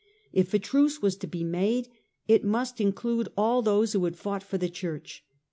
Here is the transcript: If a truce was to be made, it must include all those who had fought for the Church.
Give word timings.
If 0.33 0.51
a 0.51 0.57
truce 0.57 0.99
was 0.99 1.15
to 1.17 1.27
be 1.27 1.43
made, 1.43 1.87
it 2.27 2.43
must 2.43 2.81
include 2.81 3.29
all 3.37 3.61
those 3.61 3.93
who 3.93 4.03
had 4.05 4.17
fought 4.17 4.41
for 4.41 4.57
the 4.57 4.67
Church. 4.67 5.23